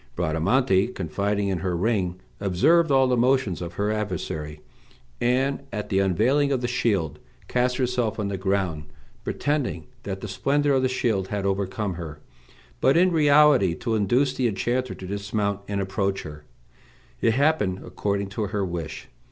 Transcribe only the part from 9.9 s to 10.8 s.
that the splendor